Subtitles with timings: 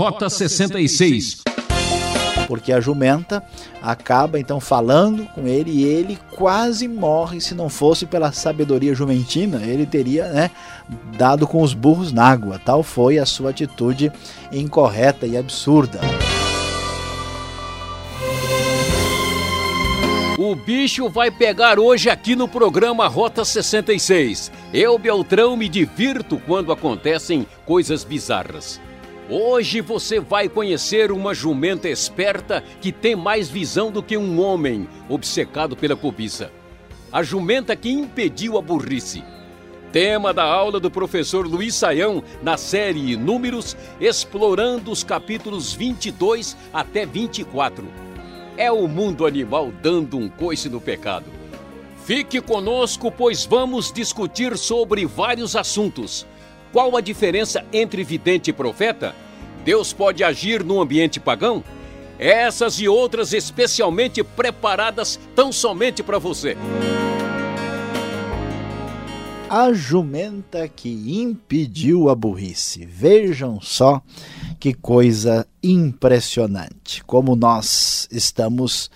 [0.00, 1.42] Rota 66
[2.48, 3.44] porque a jumenta
[3.82, 9.62] acaba então falando com ele e ele quase morre se não fosse pela sabedoria jumentina,
[9.62, 10.50] ele teria né,
[11.18, 12.58] dado com os burros na água.
[12.58, 14.10] Tal foi a sua atitude
[14.50, 16.00] incorreta e absurda.
[20.38, 24.50] O bicho vai pegar hoje aqui no programa Rota 66.
[24.72, 28.80] Eu, Beltrão, me divirto quando acontecem coisas bizarras.
[29.32, 34.88] Hoje você vai conhecer uma jumenta esperta que tem mais visão do que um homem
[35.08, 36.50] obcecado pela cobiça.
[37.12, 39.22] A jumenta que impediu a burrice.
[39.92, 47.06] Tema da aula do professor Luiz Saião na série Números, explorando os capítulos 22 até
[47.06, 47.86] 24.
[48.56, 51.26] É o mundo animal dando um coice no pecado.
[52.04, 56.26] Fique conosco, pois vamos discutir sobre vários assuntos
[56.72, 59.14] qual a diferença entre vidente e profeta?
[59.64, 61.62] Deus pode agir no ambiente pagão?
[62.18, 66.56] Essas e outras especialmente preparadas tão somente para você.
[69.48, 72.86] A jumenta que impediu a burrice.
[72.86, 74.00] Vejam só
[74.60, 77.02] que coisa impressionante.
[77.04, 78.90] Como nós estamos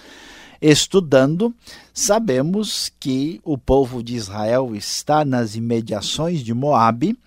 [0.62, 1.52] estudando,
[1.92, 7.18] sabemos que o povo de Israel está nas imediações de Moabe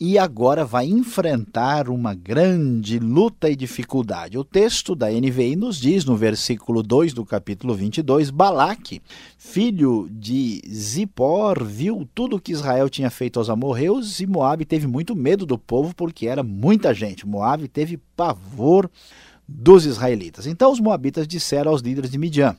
[0.00, 4.38] e agora vai enfrentar uma grande luta e dificuldade.
[4.38, 9.02] O texto da NVI nos diz, no versículo 2 do capítulo 22, Balaque,
[9.36, 15.14] filho de Zippor, viu tudo que Israel tinha feito aos amorreus e Moabe teve muito
[15.14, 17.28] medo do povo porque era muita gente.
[17.28, 18.90] Moabe teve pavor
[19.46, 20.46] dos israelitas.
[20.46, 22.56] Então os moabitas disseram aos líderes de Midian,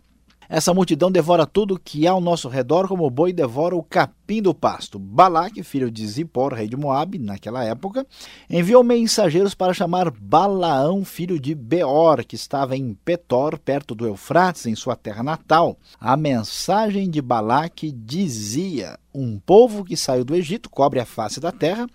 [0.52, 4.41] essa multidão devora tudo que há ao nosso redor, como o boi devora o capim
[4.41, 4.99] do pasto.
[4.99, 8.05] Balaque, filho de Zippor, rei de Moabe, naquela época,
[8.49, 14.66] enviou mensageiros para chamar Balaão, filho de Beor, que estava em Petor, perto do Eufrates,
[14.66, 15.77] em sua terra natal.
[15.97, 21.53] A mensagem de Balaque dizia: Um povo que saiu do Egito cobre a face da
[21.53, 21.88] terra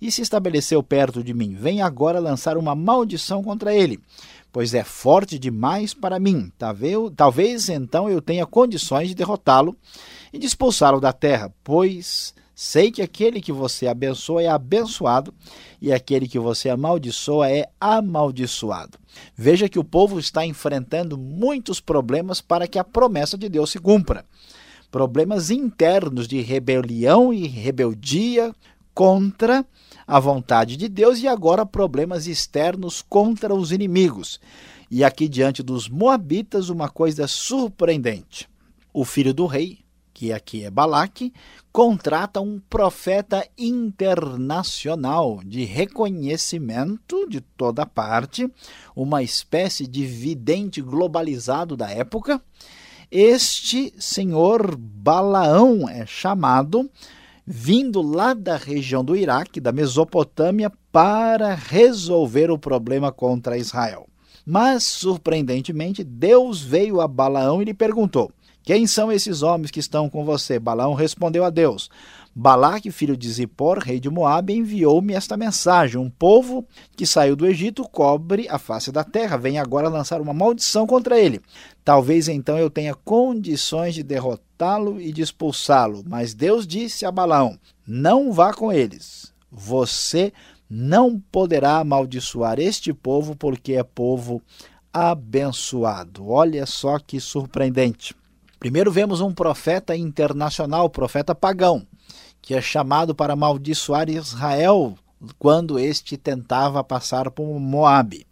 [0.00, 1.56] e se estabeleceu perto de mim.
[1.58, 3.98] Vem agora lançar uma maldição contra ele
[4.52, 6.50] pois é forte demais para mim.
[7.16, 9.76] Talvez, então eu tenha condições de derrotá-lo
[10.32, 15.34] e de expulsá-lo da terra, pois sei que aquele que você abençoa é abençoado
[15.80, 18.98] e aquele que você amaldiçoa é amaldiçoado.
[19.36, 23.78] Veja que o povo está enfrentando muitos problemas para que a promessa de Deus se
[23.78, 24.24] cumpra.
[24.90, 28.54] Problemas internos de rebelião e rebeldia
[28.96, 29.62] contra
[30.06, 34.40] a vontade de Deus e agora problemas externos contra os inimigos.
[34.90, 38.48] E aqui diante dos Moabitas, uma coisa surpreendente.
[38.94, 39.80] O filho do rei,
[40.14, 41.30] que aqui é Balaque,
[41.70, 48.50] contrata um profeta internacional de reconhecimento de toda parte,
[48.96, 52.40] uma espécie de vidente globalizado da época.
[53.10, 56.90] Este senhor Balaão é chamado
[57.46, 64.08] vindo lá da região do Iraque, da Mesopotâmia, para resolver o problema contra Israel.
[64.44, 70.08] Mas, surpreendentemente, Deus veio a Balaão e lhe perguntou: Quem são esses homens que estão
[70.08, 70.58] com você?
[70.58, 71.90] Balaão respondeu a Deus:
[72.38, 77.46] Balaque, filho de Zippor, rei de Moabe, enviou-me esta mensagem: Um povo que saiu do
[77.46, 81.40] Egito cobre a face da terra, vem agora lançar uma maldição contra ele.
[81.82, 86.04] Talvez então eu tenha condições de derrotá-lo e de expulsá-lo.
[86.06, 89.32] Mas Deus disse a Balaão: Não vá com eles.
[89.50, 90.30] Você
[90.68, 94.42] não poderá amaldiçoar este povo, porque é povo
[94.92, 96.28] abençoado.
[96.28, 98.14] Olha só que surpreendente.
[98.58, 101.86] Primeiro vemos um profeta internacional, profeta pagão
[102.46, 104.96] que é chamado para amaldiçoar Israel
[105.36, 108.24] quando este tentava passar por Moabe.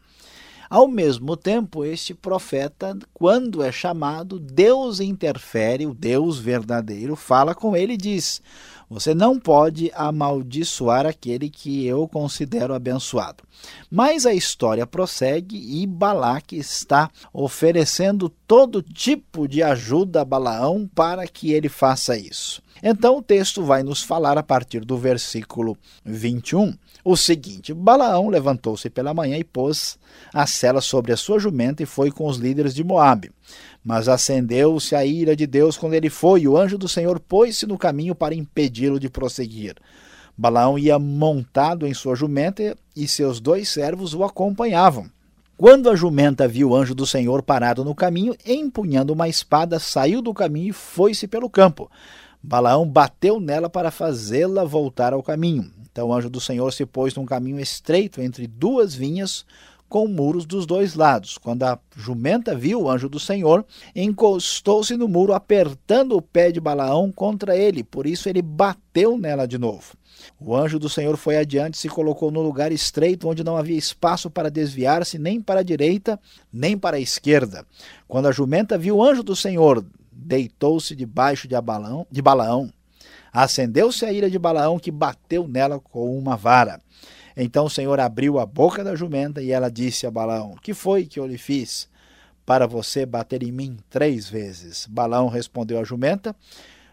[0.71, 7.77] Ao mesmo tempo, este profeta, quando é chamado, Deus interfere, o Deus verdadeiro fala com
[7.77, 8.41] ele e diz:
[8.89, 13.43] Você não pode amaldiçoar aquele que eu considero abençoado.
[13.91, 21.27] Mas a história prossegue e Balaque está oferecendo todo tipo de ajuda a Balaão para
[21.27, 22.63] que ele faça isso.
[22.83, 26.75] Então o texto vai nos falar a partir do versículo 21
[27.05, 29.99] o seguinte: Balaão levantou-se pela manhã e pôs
[30.33, 33.31] a cela sobre a sua jumenta e foi com os líderes de Moabe.
[33.85, 37.67] Mas acendeu-se a ira de Deus quando ele foi, e o anjo do Senhor pôs-se
[37.67, 39.77] no caminho para impedi-lo de prosseguir.
[40.37, 45.09] Balaão ia montado em sua jumenta e seus dois servos o acompanhavam.
[45.57, 50.21] Quando a jumenta viu o anjo do Senhor parado no caminho, empunhando uma espada, saiu
[50.21, 51.89] do caminho e foi-se pelo campo.
[52.47, 55.71] Balaão bateu nela para fazê-la voltar ao caminho.
[55.91, 59.47] Então o anjo do Senhor se pôs num caminho estreito entre duas vinhas,
[59.89, 61.39] com muros dos dois lados.
[61.39, 63.65] Quando a jumenta viu o anjo do Senhor,
[63.97, 69.47] encostou-se no muro, apertando o pé de Balaão contra ele, por isso ele bateu nela
[69.47, 69.95] de novo.
[70.39, 73.79] O anjo do Senhor foi adiante e se colocou no lugar estreito, onde não havia
[73.79, 76.21] espaço para desviar-se nem para a direita,
[76.53, 77.65] nem para a esquerda.
[78.07, 79.85] Quando a jumenta viu o anjo do Senhor,
[80.17, 82.73] deitou-se debaixo de, Balaão, de Balaão.
[83.33, 86.81] Acendeu-se a ira de Balaão, que bateu nela com uma vara.
[87.37, 91.05] Então o Senhor abriu a boca da jumenta e ela disse a Balaão: Que foi
[91.05, 91.89] que eu lhe fiz
[92.47, 94.87] para você bater em mim três vezes?
[94.89, 96.35] Balaão respondeu à jumenta: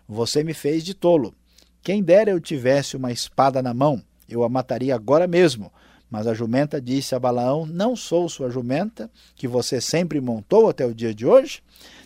[0.08, 1.36] Você me fez de tolo.
[1.84, 5.72] Quem dera eu tivesse uma espada na mão, eu a mataria agora mesmo.
[6.10, 10.86] Mas a jumenta disse a Balaão: Não sou sua jumenta, que você sempre montou até
[10.86, 11.62] o dia de hoje?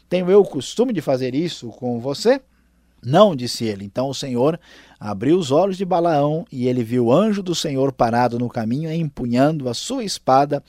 [0.09, 2.41] Tenho eu o costume de fazer isso com você?
[3.03, 3.85] Não, disse ele.
[3.85, 4.59] Então o Senhor
[4.99, 8.91] abriu os olhos de Balaão e ele viu o anjo do Senhor parado no caminho,
[8.91, 10.63] empunhando a sua espada.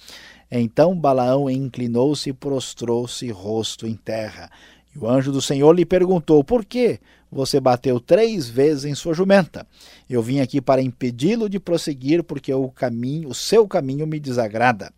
[0.50, 4.50] Então Balaão inclinou-se e prostrou-se rosto em terra.
[4.94, 7.00] E o anjo do Senhor lhe perguntou: Por que
[7.30, 9.66] você bateu três vezes em sua jumenta?
[10.08, 14.92] Eu vim aqui para impedi-lo de prosseguir, porque o caminho, o seu caminho me desagrada.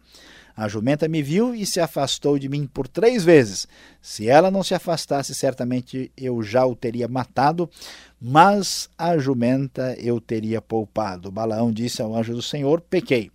[0.59, 3.69] A jumenta me viu e se afastou de mim por três vezes.
[4.03, 7.71] Se ela não se afastasse, certamente eu já o teria matado,
[8.21, 11.31] mas a jumenta eu teria poupado.
[11.31, 13.31] Balaão disse ao anjo do Senhor: Pequei.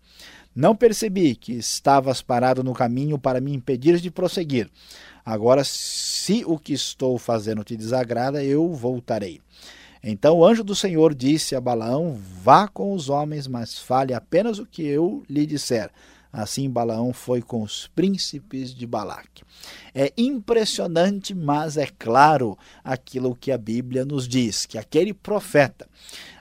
[0.54, 4.70] Não percebi que estavas parado no caminho para me impedir de prosseguir.
[5.26, 9.40] Agora, se o que estou fazendo te desagrada, eu voltarei.
[10.04, 14.60] Então o anjo do Senhor disse a Balaão: Vá com os homens, mas fale apenas
[14.60, 15.90] o que eu lhe disser.
[16.34, 19.44] Assim Balaão foi com os príncipes de Balaque.
[19.94, 25.88] É impressionante, mas é claro aquilo que a Bíblia nos diz, que aquele profeta,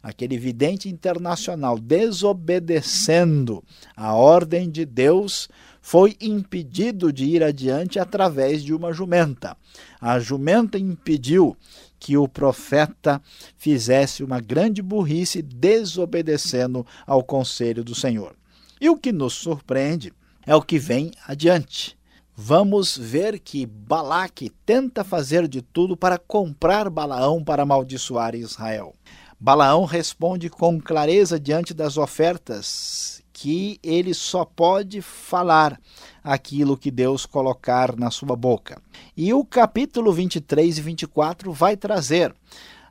[0.03, 3.63] aquele vidente internacional, desobedecendo
[3.95, 5.47] a ordem de Deus,
[5.83, 9.55] foi impedido de ir adiante através de uma jumenta.
[10.01, 11.55] A jumenta impediu
[11.99, 13.21] que o profeta
[13.59, 18.35] fizesse uma grande burrice desobedecendo ao conselho do Senhor.
[18.83, 20.13] E o que nos surpreende
[20.45, 21.97] é o que vem adiante.
[22.35, 28.93] Vamos ver que Balaque tenta fazer de tudo para comprar Balaão para amaldiçoar Israel.
[29.39, 35.81] Balaão responde com clareza diante das ofertas que ele só pode falar
[36.25, 38.83] aquilo que Deus colocar na sua boca.
[39.17, 42.35] E o capítulo 23 e 24 vai trazer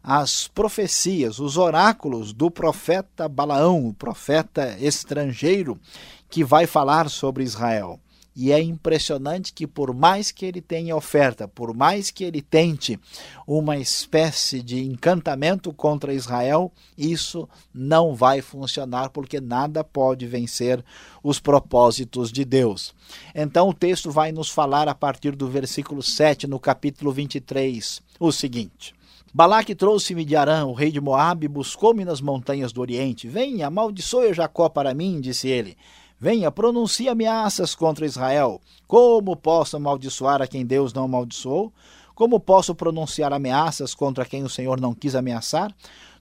[0.04, 5.80] as profecias, os oráculos do profeta Balaão, o profeta estrangeiro,
[6.30, 8.00] que vai falar sobre Israel.
[8.34, 12.98] E é impressionante que, por mais que ele tenha oferta, por mais que ele tente
[13.46, 20.84] uma espécie de encantamento contra Israel, isso não vai funcionar, porque nada pode vencer
[21.22, 22.96] os propósitos de Deus.
[23.36, 28.32] Então, o texto vai nos falar, a partir do versículo 7, no capítulo 23, o
[28.32, 28.96] seguinte.
[29.34, 33.30] Balaque trouxe-me de Arã, o rei de Moabe, buscou-me nas montanhas do Oriente.
[33.30, 35.78] Venha, amaldiçoe Jacó para mim, disse ele.
[36.20, 38.60] Venha, pronuncie ameaças contra Israel.
[38.86, 41.72] Como posso amaldiçoar a quem Deus não amaldiçoou?
[42.14, 45.74] Como posso pronunciar ameaças contra quem o Senhor não quis ameaçar?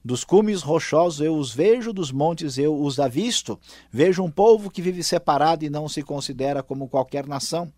[0.04, 3.58] Dos cumes rochosos eu os vejo, dos montes eu os avisto.
[3.90, 7.72] Vejo um povo que vive separado e não se considera como qualquer nação.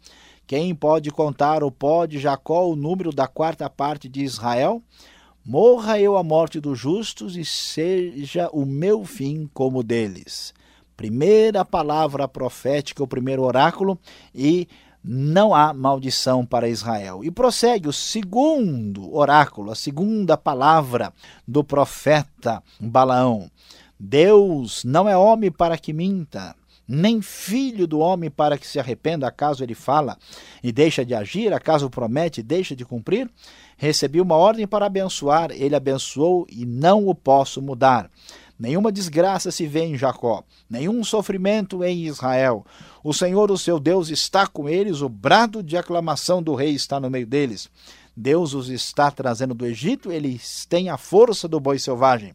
[0.47, 4.83] Quem pode contar ou pode Jacó o número da quarta parte de Israel?
[5.45, 10.55] Morra eu a morte dos justos e seja o meu fim como deles.
[10.97, 13.99] Primeira palavra profética, o primeiro oráculo,
[14.33, 14.69] e
[15.03, 17.25] não há maldição para Israel.
[17.25, 21.13] E prossegue o segundo oráculo, a segunda palavra
[21.47, 23.51] do profeta Balaão.
[23.99, 26.55] Deus não é homem para que minta,
[26.87, 30.17] nem filho do homem para que se arrependa, acaso ele fala
[30.63, 33.31] e deixa de agir, acaso promete e deixa de cumprir?
[33.77, 38.11] Recebi uma ordem para abençoar, ele abençoou e não o posso mudar.
[38.59, 42.65] Nenhuma desgraça se vê em Jacó, nenhum sofrimento em Israel.
[43.03, 47.01] O Senhor, o seu Deus, está com eles, o brado de aclamação do rei está
[47.01, 47.69] no meio deles.
[48.17, 52.35] Deus os está trazendo do Egito, eles têm a força do boi selvagem.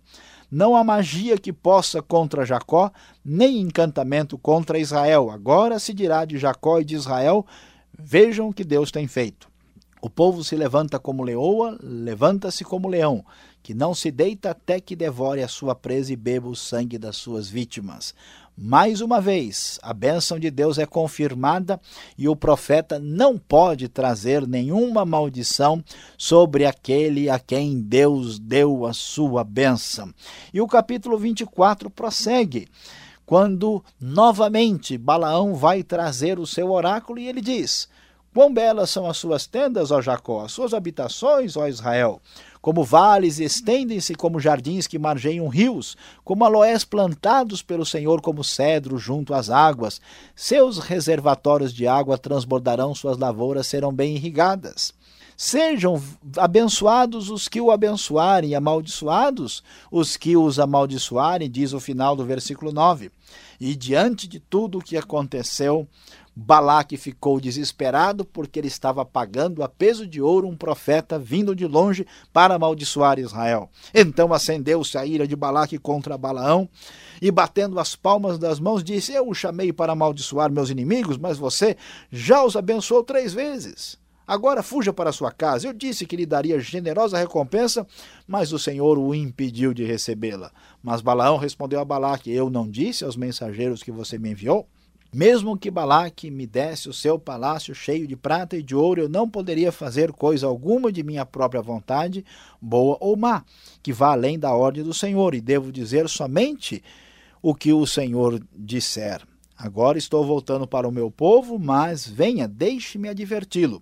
[0.50, 2.91] Não há magia que possa contra Jacó,
[3.24, 5.29] nem encantamento contra Israel.
[5.29, 7.46] Agora se dirá de Jacó e de Israel:
[7.98, 9.48] vejam o que Deus tem feito.
[10.08, 13.26] O povo se levanta como leoa, levanta-se como leão,
[13.62, 17.18] que não se deita até que devore a sua presa e beba o sangue das
[17.18, 18.16] suas vítimas.
[18.58, 21.78] Mais uma vez, a bênção de Deus é confirmada
[22.18, 25.84] e o profeta não pode trazer nenhuma maldição
[26.18, 30.14] sobre aquele a quem Deus deu a sua bênção.
[30.54, 32.70] E o capítulo 24 prossegue
[33.26, 37.90] quando novamente Balaão vai trazer o seu oráculo e ele diz:
[38.34, 42.22] Quão belas são as suas tendas, ó Jacó, as suas habitações, ó Israel.
[42.62, 48.98] Como vales estendem-se como jardins que margeiam rios, como aloés plantados pelo Senhor como cedro
[48.98, 50.02] junto às águas.
[50.36, 54.94] Seus reservatórios de água transbordarão, suas lavouras serão bem irrigadas.
[55.40, 56.02] Sejam
[56.36, 62.72] abençoados os que o abençoarem, amaldiçoados os que os amaldiçoarem, diz o final do versículo
[62.72, 63.12] 9.
[63.60, 65.88] E diante de tudo o que aconteceu,
[66.39, 71.65] Balaque ficou desesperado porque ele estava pagando a peso de ouro um profeta vindo de
[71.65, 73.72] longe para amaldiçoar Israel.
[73.91, 76.70] Então acendeu-se a ira de Balaque contra Balaão
[77.20, 81.39] e, batendo as palmas das mãos, disse: Eu o chamei para amaldiçoar meus inimigos, mas
[81.39, 81.75] você
[82.12, 83.98] já os abençoou três vezes.
[84.27, 85.67] Agora fuja para sua casa.
[85.67, 87.88] Eu disse que lhe daria generosa recompensa,
[88.27, 90.51] mas o Senhor o impediu de recebê-la.
[90.84, 94.67] Mas Balaão respondeu a Balaque: Eu não disse aos mensageiros que você me enviou?
[95.14, 99.10] Mesmo que Balaque me desse o seu palácio cheio de prata e de ouro, eu
[99.10, 102.26] não poderia fazer coisa alguma de minha própria vontade,
[102.62, 103.44] boa ou má,
[103.82, 106.84] que vá além da ordem do Senhor, e devo dizer somente
[107.42, 109.22] o que o Senhor disser.
[109.58, 113.82] Agora estou voltando para o meu povo, mas venha, deixe-me adverti-lo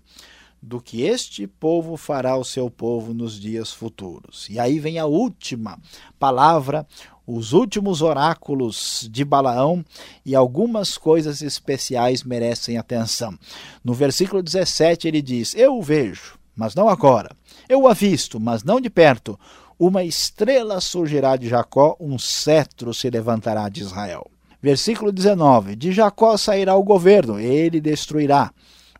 [0.62, 4.48] do que este povo fará o seu povo nos dias futuros.
[4.48, 5.78] E aí vem a última
[6.18, 6.86] palavra,
[7.26, 9.84] os últimos oráculos de Balaão
[10.24, 13.36] e algumas coisas especiais merecem atenção.
[13.82, 17.34] No versículo 17 ele diz: Eu o vejo, mas não agora.
[17.68, 19.38] Eu o avisto, mas não de perto.
[19.78, 24.30] Uma estrela surgirá de Jacó, um cetro se levantará de Israel.
[24.62, 28.52] Versículo 19: De Jacó sairá o governo, ele destruirá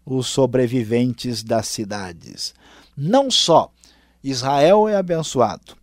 [0.05, 2.55] os sobreviventes das cidades.
[2.97, 3.71] Não só
[4.23, 5.77] Israel é abençoado,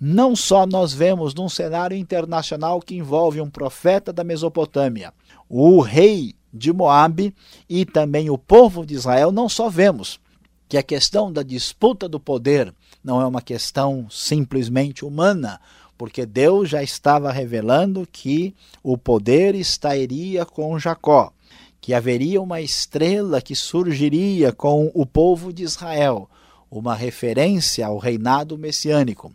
[0.00, 5.12] não só nós vemos num cenário internacional que envolve um profeta da Mesopotâmia,
[5.48, 7.34] o rei de Moabe
[7.68, 10.20] e também o povo de Israel, não só vemos
[10.68, 15.60] que a questão da disputa do poder não é uma questão simplesmente humana,
[15.96, 21.32] porque Deus já estava revelando que o poder estaria com Jacó
[21.80, 26.28] que haveria uma estrela que surgiria com o povo de Israel,
[26.70, 29.32] uma referência ao reinado messiânico,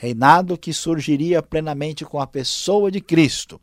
[0.00, 3.60] reinado que surgiria plenamente com a pessoa de Cristo,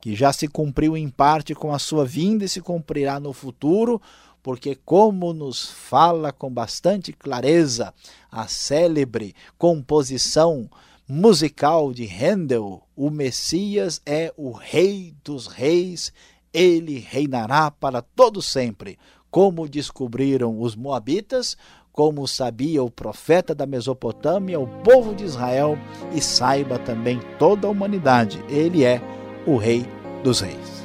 [0.00, 4.00] que já se cumpriu em parte com a sua vinda e se cumprirá no futuro,
[4.44, 7.92] porque, como nos fala com bastante clareza
[8.30, 10.70] a célebre composição
[11.08, 16.12] musical de Handel, o Messias é o Rei dos Reis
[16.52, 18.98] ele reinará para todo sempre,
[19.30, 21.56] como descobriram os moabitas,
[21.92, 25.78] como sabia o profeta da Mesopotâmia, o povo de Israel,
[26.14, 29.00] e saiba também toda a humanidade, ele é
[29.46, 29.86] o rei
[30.24, 30.81] dos reis.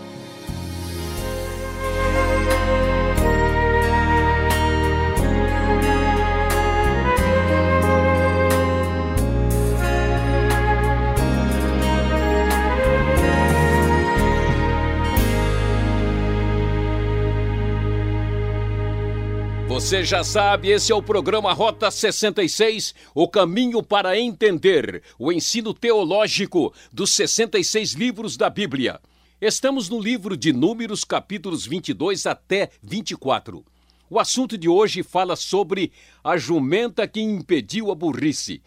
[19.87, 25.73] Você já sabe, esse é o programa Rota 66, o caminho para entender o ensino
[25.73, 28.99] teológico dos 66 livros da Bíblia.
[29.39, 33.63] Estamos no livro de Números, capítulos 22 até 24.
[34.09, 38.61] O assunto de hoje fala sobre a jumenta que impediu a burrice.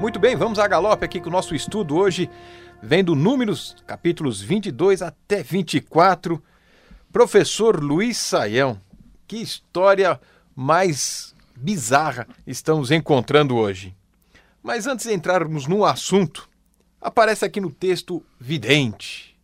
[0.08, 2.30] Muito bem, vamos a galope aqui com o nosso estudo hoje,
[2.82, 6.42] vendo números, capítulos 22 até 24.
[7.12, 8.80] Professor Luiz Saião,
[9.28, 10.18] que história
[10.56, 13.94] mais bizarra estamos encontrando hoje.
[14.64, 16.48] Mas antes de entrarmos no assunto,
[17.02, 19.38] aparece aqui no texto vidente.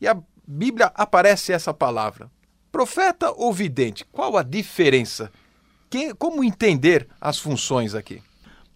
[0.00, 0.16] E a
[0.48, 2.30] Bíblia aparece essa palavra.
[2.72, 4.02] Profeta ou vidente?
[4.10, 5.30] Qual a diferença
[6.18, 8.22] como entender as funções aqui?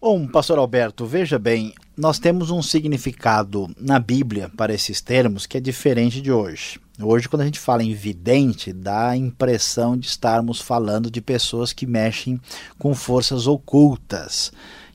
[0.03, 5.57] Bom, pastor Alberto, veja bem, nós temos um significado na Bíblia para esses termos que
[5.57, 6.79] é diferente de hoje.
[6.99, 11.71] Hoje, quando a gente fala em vidente, dá a impressão de estarmos falando de pessoas
[11.71, 12.41] que mexem
[12.79, 14.51] com forças ocultas,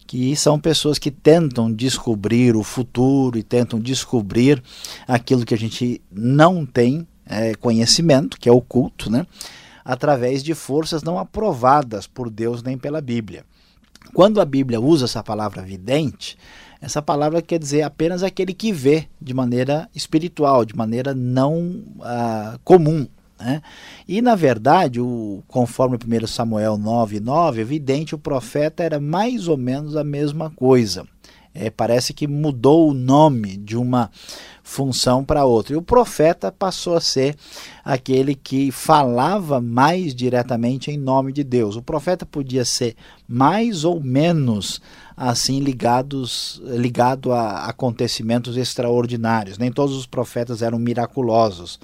[0.08, 4.60] que são pessoas que tentam descobrir o futuro e tentam descobrir
[5.06, 9.24] aquilo que a gente não tem é, conhecimento, que é oculto, né?
[9.84, 13.44] através de forças não aprovadas por Deus nem pela Bíblia.
[14.12, 16.36] Quando a Bíblia usa essa palavra vidente,
[16.80, 22.58] essa palavra quer dizer apenas aquele que vê de maneira espiritual, de maneira não uh,
[22.64, 23.06] comum.
[23.38, 23.62] Né?
[24.06, 29.56] E na verdade, o, conforme 1 Samuel 9, 9, evidente, o profeta era mais ou
[29.56, 31.06] menos a mesma coisa.
[31.54, 34.10] É, parece que mudou o nome de uma
[34.66, 35.74] função para outra.
[35.74, 37.36] E o profeta passou a ser
[37.84, 41.76] aquele que falava mais diretamente em nome de Deus.
[41.76, 42.96] O profeta podia ser
[43.28, 44.80] mais ou menos
[45.16, 49.56] assim ligados ligado a acontecimentos extraordinários.
[49.56, 51.78] Nem todos os profetas eram miraculosos.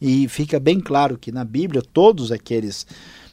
[0.00, 2.86] E fica bem claro que na Bíblia todos aqueles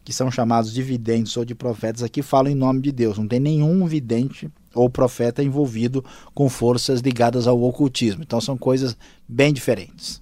[0.04, 3.20] que são chamados de videntes ou de profetas aqui falam em nome de Deus.
[3.20, 4.50] Não tem nenhum vidente
[4.80, 6.04] ou profeta envolvido
[6.34, 8.24] com forças ligadas ao ocultismo.
[8.24, 10.22] Então são coisas bem diferentes.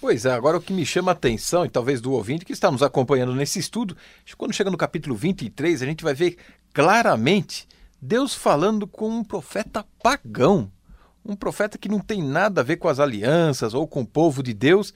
[0.00, 2.70] Pois é, agora o que me chama a atenção, e talvez do ouvinte que está
[2.70, 3.96] nos acompanhando nesse estudo,
[4.36, 6.36] quando chega no capítulo 23, a gente vai ver
[6.72, 7.66] claramente
[8.00, 10.70] Deus falando com um profeta pagão,
[11.24, 14.42] um profeta que não tem nada a ver com as alianças ou com o povo
[14.42, 14.94] de Deus,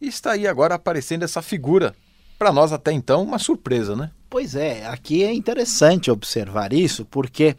[0.00, 1.94] e está aí agora aparecendo essa figura.
[2.38, 4.10] Para nós até então, uma surpresa, né?
[4.28, 7.56] Pois é, aqui é interessante observar isso, porque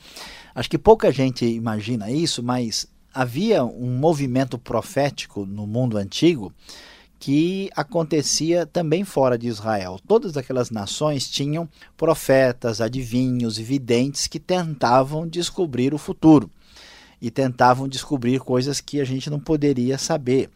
[0.56, 6.54] Acho que pouca gente imagina isso, mas havia um movimento profético no mundo antigo
[7.20, 9.98] que acontecia também fora de Israel.
[10.06, 16.52] Todas aquelas nações tinham profetas, adivinhos e videntes que tentavam descobrir o futuro
[17.22, 20.50] e tentavam descobrir coisas que a gente não poderia saber.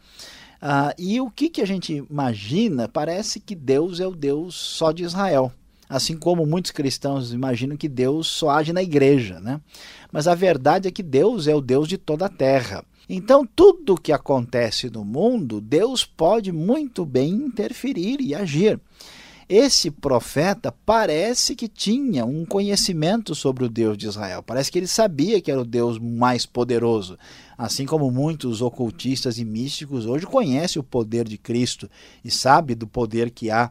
[0.60, 2.86] Ah, e o que, que a gente imagina?
[2.86, 5.50] Parece que Deus é o Deus só de Israel
[5.88, 9.60] assim como muitos cristãos imaginam que Deus só age na igreja, né?
[10.12, 12.84] Mas a verdade é que Deus é o Deus de toda a terra.
[13.08, 18.78] Então, tudo o que acontece no mundo, Deus pode muito bem interferir e agir.
[19.48, 24.42] Esse profeta parece que tinha um conhecimento sobre o Deus de Israel.
[24.42, 27.18] Parece que ele sabia que era o Deus mais poderoso.
[27.56, 31.88] Assim como muitos ocultistas e místicos hoje conhecem o poder de Cristo
[32.22, 33.70] e sabem do poder que há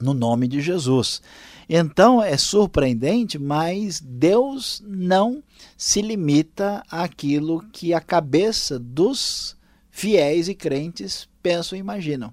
[0.00, 1.22] no nome de Jesus.
[1.68, 5.42] Então é surpreendente, mas Deus não
[5.76, 9.56] se limita àquilo que a cabeça dos
[9.90, 12.32] fiéis e crentes pensam e imaginam.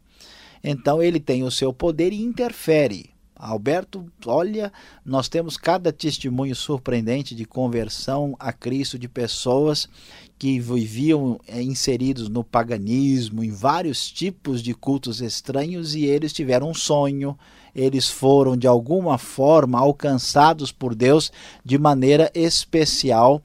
[0.64, 3.12] Então ele tem o seu poder e interfere.
[3.42, 4.72] Alberto, olha,
[5.04, 9.90] nós temos cada testemunho surpreendente de conversão a Cristo de pessoas
[10.38, 16.70] que viviam é, inseridos no paganismo, em vários tipos de cultos estranhos, e eles tiveram
[16.70, 17.36] um sonho,
[17.76, 21.32] eles foram de alguma forma alcançados por Deus
[21.66, 23.42] de maneira especial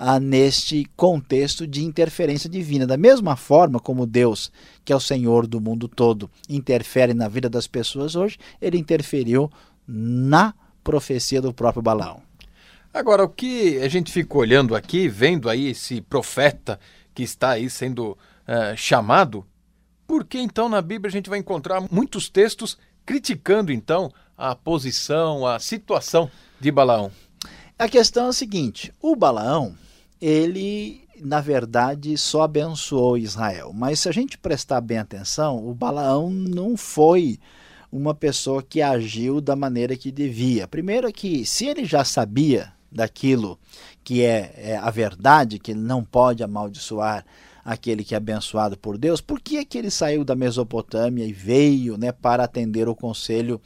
[0.00, 2.86] ah, neste contexto de interferência divina.
[2.86, 4.52] Da mesma forma como Deus,
[4.84, 9.50] que é o Senhor do mundo todo, interfere na vida das pessoas hoje, ele interferiu
[9.88, 12.22] na profecia do próprio Balaão.
[12.94, 16.78] Agora, o que a gente fica olhando aqui, vendo aí esse profeta
[17.12, 19.44] que está aí sendo uh, chamado,
[20.06, 25.44] por que então na Bíblia a gente vai encontrar muitos textos criticando então a posição,
[25.44, 26.30] a situação
[26.60, 27.10] de Balaão?
[27.76, 29.76] A questão é a seguinte: o Balaão,
[30.20, 36.30] ele na verdade só abençoou Israel, mas se a gente prestar bem atenção, o Balaão
[36.30, 37.38] não foi
[37.90, 40.68] uma pessoa que agiu da maneira que devia.
[40.68, 43.58] Primeiro que se ele já sabia daquilo
[44.04, 47.24] que é, é, a verdade, que ele não pode amaldiçoar
[47.64, 51.32] aquele que é abençoado por Deus, por que é que ele saiu da Mesopotâmia e
[51.32, 53.60] veio né, para atender o conselho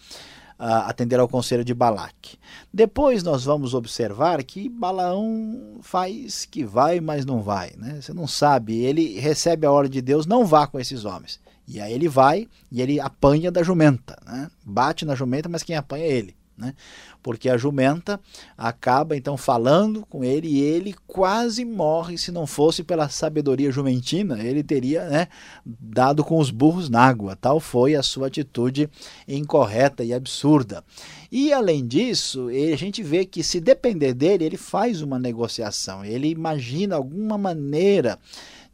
[0.62, 2.38] atender ao conselho de Balaque.
[2.72, 7.72] Depois nós vamos observar que Balaão faz que vai, mas não vai.
[7.76, 8.00] Né?
[8.00, 11.40] Você não sabe, ele recebe a ordem de Deus, não vá com esses homens.
[11.66, 14.50] E aí ele vai e ele apanha da jumenta, né?
[14.64, 16.74] bate na jumenta, mas quem apanha é ele né?
[17.22, 18.20] Porque a jumenta
[18.56, 24.42] acaba então falando com ele e ele quase morre se não fosse pela sabedoria jumentina,
[24.42, 25.28] ele teria, né,
[25.64, 27.36] dado com os burros na água.
[27.36, 28.88] Tal foi a sua atitude
[29.26, 30.84] incorreta e absurda.
[31.30, 36.28] E além disso, a gente vê que se depender dele, ele faz uma negociação, ele
[36.28, 38.18] imagina alguma maneira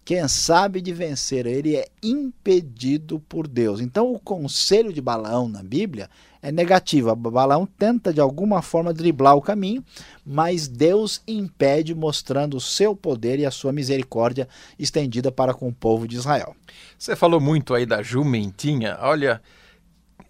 [0.09, 3.79] quem sabe de vencer, ele é impedido por Deus.
[3.79, 6.09] Então, o conselho de Balaão na Bíblia
[6.43, 7.15] é negativa.
[7.15, 9.85] Balaão tenta de alguma forma driblar o caminho,
[10.25, 14.49] mas Deus impede, mostrando o seu poder e a sua misericórdia
[14.79, 16.55] estendida para com o povo de Israel.
[16.99, 18.99] Você falou muito aí da jumentinha.
[19.01, 19.41] Olha,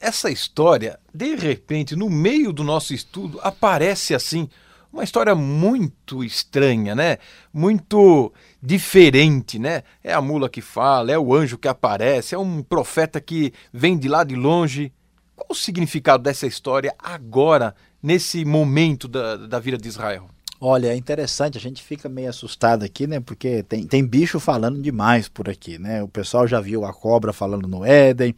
[0.01, 4.49] essa história, de repente, no meio do nosso estudo, aparece assim
[4.93, 7.19] uma história muito estranha, né?
[7.53, 9.83] Muito diferente, né?
[10.03, 13.99] É a mula que fala, é o anjo que aparece, é um profeta que vem
[13.99, 14.93] de lá de longe.
[15.39, 17.73] Qual o significado dessa história agora,
[18.03, 20.29] nesse momento da, da vida de Israel?
[20.61, 23.21] Olha, é interessante, a gente fica meio assustado aqui, né?
[23.21, 26.03] Porque tem, tem bicho falando demais por aqui, né?
[26.03, 28.35] O pessoal já viu a cobra falando no Éden,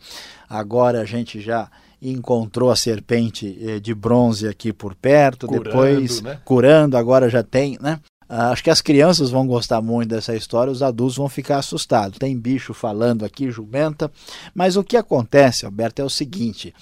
[0.46, 1.70] agora a gente já
[2.02, 6.38] encontrou a serpente eh, de bronze aqui por perto, curando, depois né?
[6.44, 7.98] curando, agora já tem, né?
[8.32, 12.16] Ah, acho que as crianças vão gostar muito dessa história, os adultos vão ficar assustados.
[12.16, 14.08] Tem bicho falando aqui, jumenta,
[14.54, 16.72] mas o que acontece, Alberto, é o seguinte: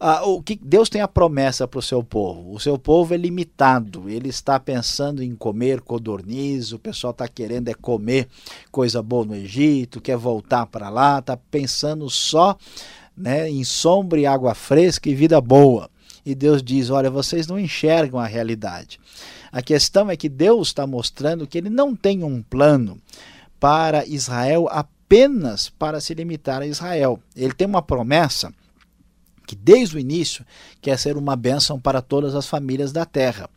[0.00, 2.52] ah, o que Deus tem a promessa para o seu povo.
[2.52, 4.10] O seu povo é limitado.
[4.10, 6.72] Ele está pensando em comer codorniz.
[6.72, 8.26] O pessoal está querendo é comer
[8.72, 12.56] coisa boa no Egito, quer voltar para lá, está pensando só
[13.16, 15.88] né, em sombra e água fresca e vida boa.
[16.26, 18.98] E Deus diz: Olha, vocês não enxergam a realidade.
[19.54, 23.00] A questão é que Deus está mostrando que Ele não tem um plano
[23.60, 27.20] para Israel apenas para se limitar a Israel.
[27.36, 28.52] Ele tem uma promessa
[29.46, 30.44] que desde o início
[30.80, 33.48] quer ser uma bênção para todas as famílias da terra.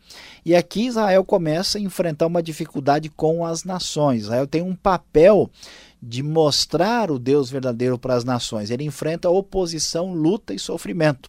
[0.44, 4.22] E aqui Israel começa a enfrentar uma dificuldade com as nações.
[4.22, 5.50] Israel tem um papel
[6.00, 8.70] de mostrar o Deus verdadeiro para as nações.
[8.70, 11.28] Ele enfrenta oposição, luta e sofrimento.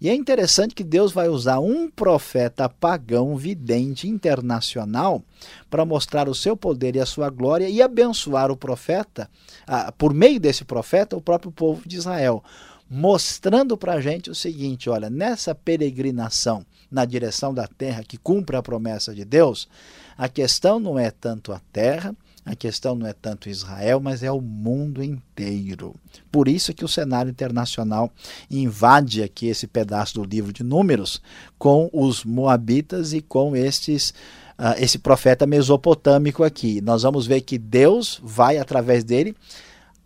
[0.00, 5.22] E é interessante que Deus vai usar um profeta pagão, vidente, internacional,
[5.70, 9.30] para mostrar o seu poder e a sua glória e abençoar o profeta,
[9.66, 12.42] ah, por meio desse profeta, o próprio povo de Israel,
[12.90, 18.56] mostrando para a gente o seguinte: olha, nessa peregrinação na direção da terra que cumpre
[18.56, 19.68] a promessa de Deus,
[20.16, 24.30] a questão não é tanto a terra, a questão não é tanto Israel, mas é
[24.30, 25.94] o mundo inteiro.
[26.30, 28.12] Por isso que o cenário internacional
[28.50, 31.22] invade aqui esse pedaço do livro de Números
[31.58, 34.10] com os moabitas e com estes
[34.58, 36.80] uh, esse profeta mesopotâmico aqui.
[36.82, 39.34] Nós vamos ver que Deus vai através dele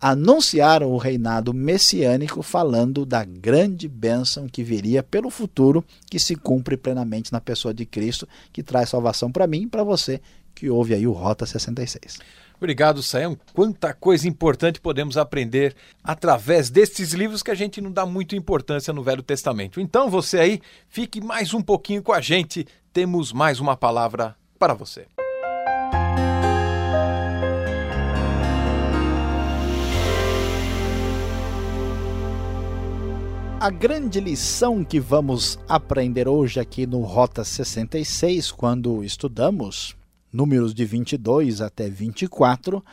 [0.01, 6.77] anunciar o reinado messiânico falando da grande bênção que viria pelo futuro, que se cumpre
[6.77, 10.21] plenamente na pessoa de Cristo, que traz salvação para mim e para você
[10.59, 12.19] que ouve aí o Rota 66.
[12.57, 13.37] Obrigado, Sayão.
[13.53, 18.93] Quanta coisa importante podemos aprender através destes livros que a gente não dá muita importância
[18.93, 19.79] no Velho Testamento.
[19.79, 22.67] Então, você aí, fique mais um pouquinho com a gente.
[22.91, 25.07] Temos mais uma palavra para você.
[33.61, 39.98] A grande lição que vamos aprender hoje aqui no Rota 66, quando estudamos
[40.31, 42.83] números de 22 até 24,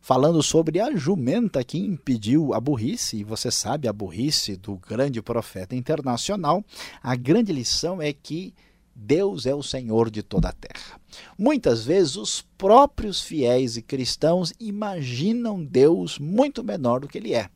[0.00, 5.20] falando sobre a jumenta que impediu a burrice, e você sabe a burrice do grande
[5.20, 6.64] profeta internacional.
[7.02, 8.54] A grande lição é que
[8.94, 11.00] Deus é o Senhor de toda a terra.
[11.38, 17.48] Muitas vezes os próprios fiéis e cristãos imaginam Deus muito menor do que ele é.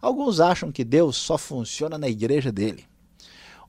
[0.00, 2.84] Alguns acham que Deus só funciona na igreja dele.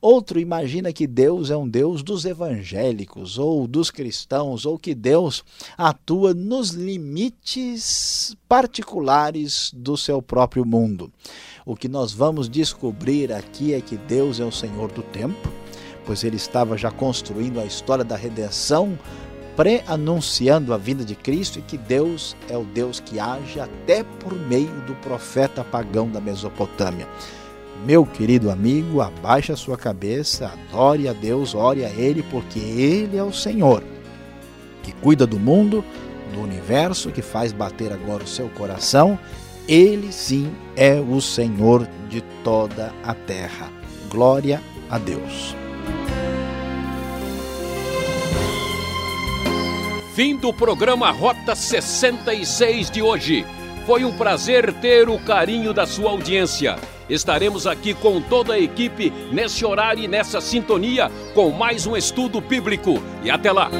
[0.00, 5.44] Outro imagina que Deus é um Deus dos evangélicos ou dos cristãos, ou que Deus
[5.76, 11.10] atua nos limites particulares do seu próprio mundo.
[11.64, 15.50] O que nós vamos descobrir aqui é que Deus é o Senhor do tempo,
[16.04, 18.98] pois ele estava já construindo a história da redenção,
[19.56, 24.34] pré-anunciando a vinda de Cristo e que Deus é o Deus que age até por
[24.34, 27.08] meio do profeta pagão da Mesopotâmia.
[27.84, 33.16] Meu querido amigo, abaixe a sua cabeça, adore a Deus, ore a Ele, porque Ele
[33.16, 33.82] é o Senhor,
[34.82, 35.84] que cuida do mundo,
[36.32, 39.18] do universo, que faz bater agora o seu coração.
[39.68, 43.70] Ele sim é o Senhor de toda a terra.
[44.08, 45.54] Glória a Deus.
[50.14, 53.44] Fim do programa Rota 66 de hoje.
[53.84, 56.76] Foi um prazer ter o carinho da sua audiência.
[57.08, 62.40] Estaremos aqui com toda a equipe nesse horário e nessa sintonia com mais um estudo
[62.40, 63.02] bíblico.
[63.22, 63.70] E até lá!